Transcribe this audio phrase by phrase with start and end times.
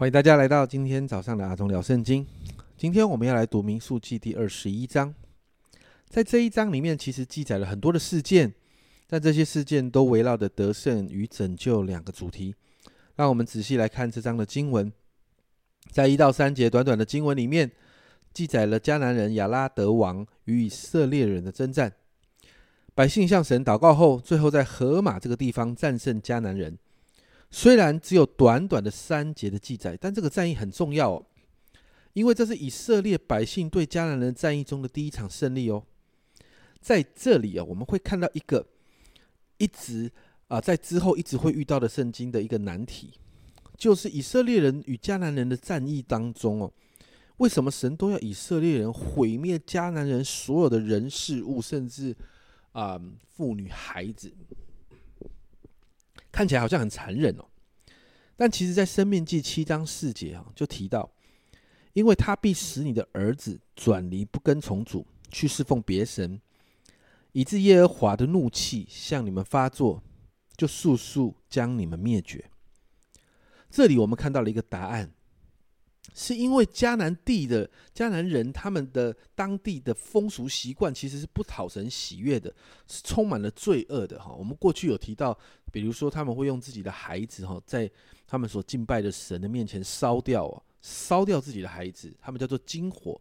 [0.00, 2.26] 欢迎大家来到今天早上的阿忠聊圣经。
[2.74, 5.14] 今天我们要来读民数记第二十一章。
[6.08, 8.50] 在这一章里面，其实记载了很多的事件，
[9.06, 12.54] 但这些事件都围绕着得胜与拯救两个主题。
[13.16, 14.90] 让我们仔细来看这章的经文。
[15.90, 17.70] 在一到三节短短的经文里面，
[18.32, 21.92] 记载了迦南人亚拉德王与以色列人的征战。
[22.94, 26.78] 百姓向神祷告后，最后在河马这个地方战胜迦南人。
[27.50, 31.26] 虽然只有短短的三节的记载，但这个战役很重要哦，
[32.12, 35.84] 因为这是以色列百姓对迦南人战役中的第一场胜利哦。
[36.80, 38.66] 在这里啊，我们会看到一个
[39.58, 40.10] 一直
[40.48, 43.12] 啊在之后一直会遇到的圣经的一个难题，
[43.76, 46.72] 就是以色列人与迦南人的战役当中哦，
[47.38, 52.16] 为什么神都要以色列人毁灭迦南人所有的人事物，甚至
[52.72, 54.32] 啊妇女孩子？
[56.32, 57.44] 看起来好像很残忍哦，
[58.36, 61.10] 但其实，在《生命记》七章四节啊，就提到，
[61.92, 66.40] 因为他必使你的儿子转离不跟从主，去侍奉别神，
[67.32, 70.02] 以致耶和华的怒气向你们发作，
[70.56, 72.50] 就速速将你们灭绝。
[73.70, 75.12] 这里我们看到了一个答案。
[76.14, 82.52] 是因为迦南地的迦南人，他们的当地的风俗习惯其实是不讨神喜悦的，
[82.86, 84.32] 是充满了罪恶的哈。
[84.34, 85.38] 我们过去有提到，
[85.72, 87.90] 比如说他们会用自己的孩子哈，在
[88.26, 93.20] 他们所敬拜的神的面前烧掉哦，烧掉自己的孩子，他们叫做金火，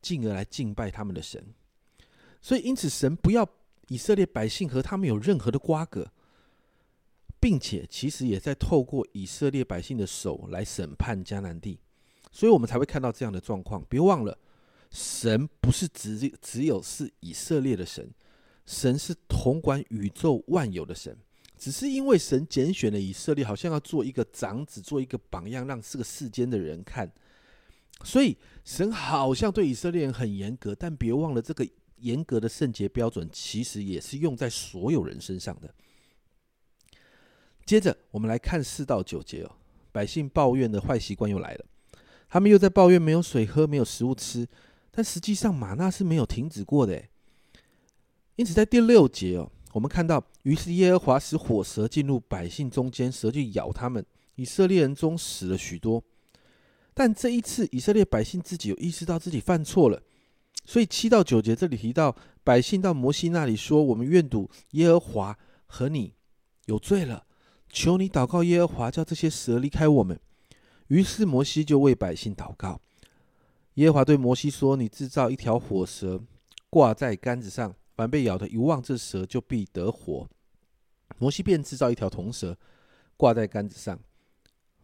[0.00, 1.44] 进而来敬拜他们的神。
[2.40, 3.48] 所以因此，神不要
[3.88, 6.12] 以色列百姓和他们有任何的瓜葛，
[7.40, 11.80] 并且其实也在透过以色列百姓的手来审判迦南地。
[12.34, 13.80] 所以我们才会看到这样的状况。
[13.88, 14.36] 别忘了，
[14.90, 18.10] 神不是只只有是以色列的神，
[18.66, 21.16] 神是统管宇宙万有的神。
[21.56, 27.08] 只是因为神拣选了以色列，好像要做一个长子，做一个榜样，让这个世间的人看。
[28.02, 31.66] 所以神好像对以色列人很严格，但别忘了，这个
[31.98, 35.72] 严格的圣洁标准，其实也是用在所有人身上的。
[37.64, 39.52] 接着，我们来看四到九节哦，
[39.92, 41.64] 百姓抱怨的坏习惯又来了。
[42.34, 44.44] 他们又在抱怨没有水喝，没有食物吃，
[44.90, 47.00] 但实际上马纳是没有停止过的。
[48.34, 56.02] 因此，在第六节哦，我们看到，于是耶和华使火蛇进入百姓中间，蛇就咬他们，以色列人中死了许多。
[56.92, 60.02] 但这一次，以色列百姓自己有意识到自己犯错了，
[60.64, 66.14] 所以七到九节这里提到，百姓到摩西那里说：“我们愿赌耶和华和你
[66.64, 67.26] 有罪了，
[67.68, 70.18] 求你祷告耶和华，叫这些蛇离开我们。”
[70.88, 72.80] 于是摩西就为百姓祷告。
[73.74, 76.20] 耶和华对摩西说：“你制造一条火蛇，
[76.70, 80.28] 挂在杆子上，凡被咬的，一望这蛇就必得活。”
[81.18, 82.56] 摩西便制造一条铜蛇，
[83.16, 83.98] 挂在杆子上，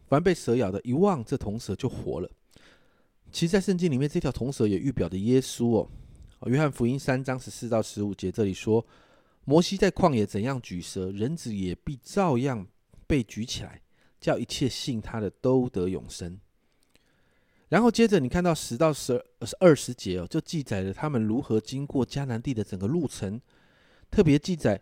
[0.07, 2.29] 凡被蛇咬的，一望这铜蛇就活了。
[3.31, 5.89] 其实，在圣经里面，这条铜蛇也预表的耶稣哦。
[6.47, 8.85] 约翰福音三章十四到十五节这里说
[9.45, 12.67] ：“摩西在旷野怎样举蛇，人子也必照样
[13.07, 13.81] 被举起来。”
[14.21, 16.39] 叫一切信他的都得永生。
[17.69, 23.41] 然后接着你看到十到十二二十节哦，就记载了他们如何经过迦南地的整个路程，
[24.11, 24.79] 特别记载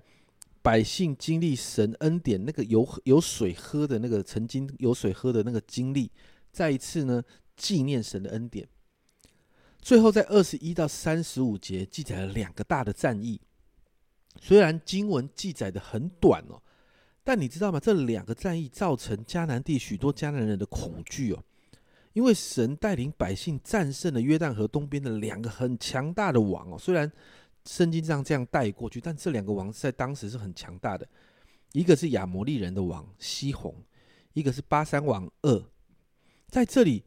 [0.61, 6.11] 百姓经历神恩典那个有有水喝的那个曾经有水喝的那个经历，
[6.51, 7.23] 再一次呢
[7.55, 8.67] 纪念神的恩典。
[9.79, 13.39] 最后在二十一到三十五节记载了两个大的战役，
[14.41, 16.61] 虽然经文记载的很短哦。
[17.29, 17.79] 但你知道吗？
[17.79, 21.44] 这两个战役造成迦南地许多迦南人的恐惧哦，
[22.13, 26.75] 因为神带领百姓战胜了约旦河东边的两个很强大的王哦。
[26.79, 27.12] 虽然
[27.66, 31.07] 圣经上这样带过去，但这两个王在当时是很强大的。
[31.73, 33.75] 一个是亚摩利人的王西宏，
[34.34, 35.63] 一个是巴山王二。
[36.47, 37.03] 在这里，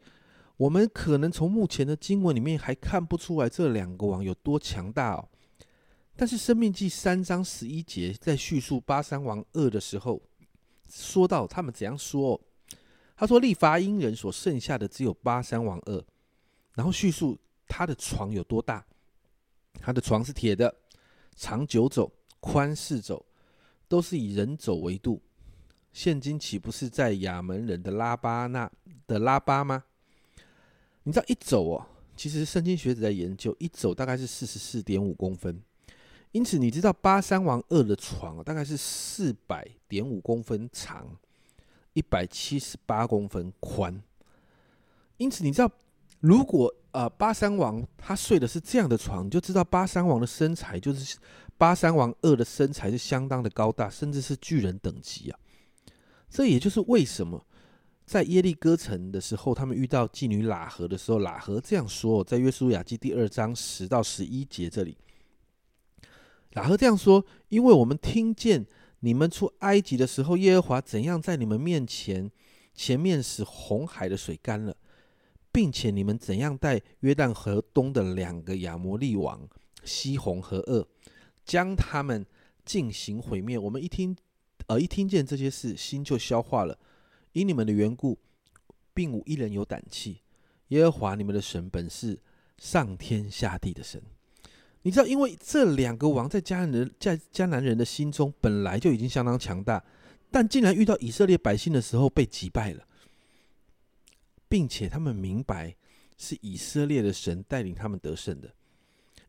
[0.56, 5.28] 我们可能从目前的经文里面还看不出来这两个王有多强大哦。
[6.14, 10.20] 但是《生命记》三章十一节在叙述巴山王二的时候，
[10.88, 12.40] 说到他们怎样说？
[13.16, 16.04] 他说：“利伐因人所剩下的只有巴山王二。”
[16.74, 18.84] 然后叙述他的床有多大？
[19.80, 20.74] 他的床是铁的，
[21.34, 23.24] 长九肘，宽四肘，
[23.88, 25.20] 都是以人肘为度。
[25.92, 28.70] 现今岂不是在亚门人的拉巴那
[29.06, 29.84] 的拉巴吗？
[31.04, 31.86] 你知道一肘哦？
[32.16, 35.62] 其实圣经学者在研究，一肘大概是四十四点五公分。
[36.32, 41.06] 因此，你知道八三王二的床大概是四百点五公分长，
[41.92, 44.02] 一百七十八公分宽。
[45.18, 45.70] 因此，你知道，
[46.20, 51.18] 如果呃八三王他睡的是这样的床，你就知道八三王的身材就是
[51.58, 55.38] 八三王二的身材是相当的高大，甚至是巨人等级啊。
[56.30, 57.46] 这也就是为什么
[58.06, 64.96] 在耶利哥城的时候，他们遇到妓女喇合的时候，喇合这样说，在约书亚记第二章十到十一节这里，
[66.52, 68.66] 然后这样说：因为我们听见
[69.00, 72.30] 你们出埃及的时候，耶和华怎样在你们面前
[72.74, 74.76] 前面使红海的水干了，
[75.50, 79.48] 并且你们怎样带约旦河东的两个亚摩利王
[79.82, 80.86] 西红和恶，
[81.44, 82.24] 将他们
[82.64, 83.58] 进行毁灭。
[83.58, 84.16] 我们一听，
[84.68, 86.78] 呃，一听见这些事，心就消化了。
[87.32, 88.18] 因你们的缘故，
[88.94, 90.20] 并无一人有胆气。
[90.68, 92.20] 耶和华你们的神本是
[92.58, 94.02] 上天下地的神。
[94.82, 99.82] 你知道，因为这两个王在迦南人在迦南人的心中本来就已经相当强大，
[100.30, 102.84] 但竟然遇到以色列百姓的时候被击败了，
[104.48, 105.76] 并且他们明白
[106.18, 108.52] 是以色列的神带领他们得胜的。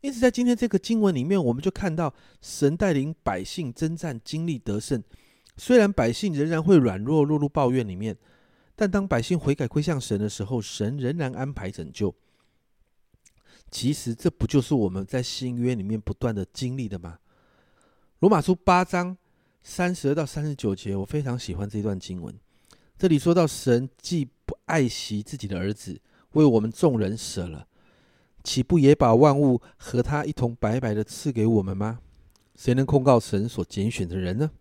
[0.01, 5.01] 因此，在今天这个经文里面，我们就看到神带领百姓征战，经历得胜。
[5.55, 8.17] 虽然百姓仍然会软弱，落入抱怨里面，
[8.75, 12.13] 但当百姓悔改归向神的时候，神仍然安排拯救。
[13.73, 17.17] 其实这不就是我们在新约里面不断的经历的吗？
[18.19, 19.17] 罗马书八章
[19.63, 22.39] 三十二到三十九节，我非常喜欢这段经文。
[22.99, 25.99] 这里说到，神既不爱惜自己的儿子，
[26.33, 27.67] 为我们众人舍了，
[28.43, 31.99] 岂不也把万物和他一同白白的赐给我们吗？
[32.55, 34.51] 谁能控告神所拣选的人呢？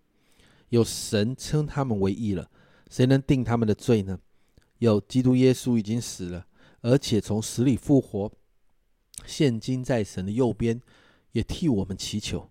[0.71, 2.51] 有神称他们为义了，
[2.91, 4.19] 谁能定他们的罪呢？
[4.79, 6.47] 有基督耶稣已经死了，
[6.81, 8.33] 而且从死里复活，
[9.25, 10.81] 现今在神的右边，
[11.33, 12.51] 也替我们祈求。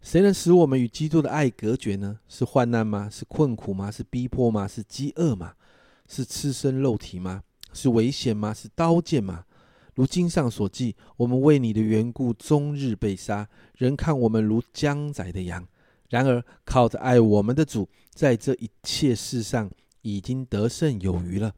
[0.00, 2.20] 谁能使我们与基督的爱隔绝呢？
[2.28, 3.08] 是患难吗？
[3.10, 3.90] 是困苦吗？
[3.90, 4.68] 是逼迫吗？
[4.68, 5.54] 是饥饿吗？
[6.08, 7.42] 是赤身肉体吗？
[7.72, 8.54] 是危险吗？
[8.54, 9.44] 是刀剑吗？
[9.94, 15.66] 如经上所记，我们为你的缘故，终日被杀，人看我们如将宰的羊。
[16.10, 19.70] 然而，靠着爱我们的主，在这一切事上
[20.02, 21.52] 已经得胜有余了。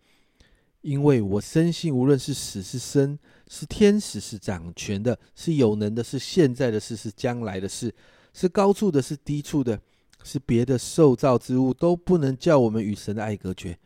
[0.81, 7.95] 因为我深信，无论是死是生，是天使是掌权的，是有能的，是现在的事是将来的事，
[8.33, 9.81] 是高处的，是低处的，
[10.23, 13.79] 是别的受造之物，都不能叫我们与神的爱隔绝。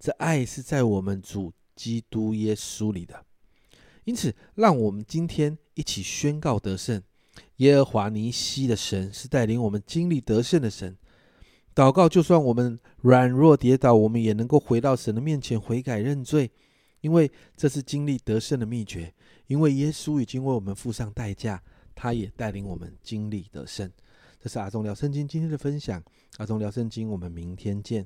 [0.00, 3.24] 这爱是在我们主基督耶稣里的。
[4.04, 7.02] 因此，让我们今天一起宣告得胜。
[7.56, 10.96] 耶和华尼西的神是带领我们经历得胜的神。
[11.78, 16.50] 祷告，就算我们软弱跌倒，我们也能够回到神的面前悔改认罪，
[17.02, 19.14] 因为这是经历得胜的秘诀。
[19.46, 21.62] 因为耶稣已经为我们付上代价，
[21.94, 23.88] 他也带领我们经历得胜。
[24.40, 26.02] 这是阿忠聊圣经今天的分享。
[26.38, 28.04] 阿忠聊圣经，我们明天见。